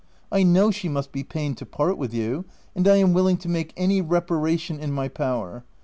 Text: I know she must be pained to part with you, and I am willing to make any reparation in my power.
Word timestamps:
I 0.31 0.41
know 0.41 0.71
she 0.71 0.89
must 0.89 1.11
be 1.11 1.23
pained 1.23 1.59
to 1.59 1.65
part 1.67 1.95
with 1.95 2.11
you, 2.11 2.45
and 2.75 2.87
I 2.87 2.95
am 2.95 3.13
willing 3.13 3.37
to 3.37 3.47
make 3.47 3.71
any 3.77 4.01
reparation 4.01 4.79
in 4.79 4.91
my 4.91 5.07
power. 5.09 5.63